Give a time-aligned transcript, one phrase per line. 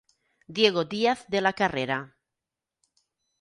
[0.47, 2.17] Diego Díaz de la Carrera.